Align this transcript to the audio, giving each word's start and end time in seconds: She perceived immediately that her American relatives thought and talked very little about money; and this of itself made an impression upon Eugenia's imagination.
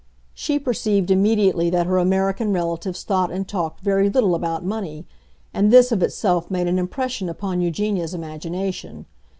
She 0.33 0.57
perceived 0.57 1.11
immediately 1.11 1.69
that 1.69 1.85
her 1.85 1.99
American 1.99 2.51
relatives 2.51 3.03
thought 3.03 3.31
and 3.31 3.47
talked 3.47 3.81
very 3.81 4.09
little 4.09 4.33
about 4.33 4.65
money; 4.65 5.05
and 5.53 5.69
this 5.69 5.91
of 5.91 6.01
itself 6.01 6.49
made 6.49 6.65
an 6.65 6.79
impression 6.79 7.29
upon 7.29 7.61
Eugenia's 7.61 8.15
imagination. 8.15 9.05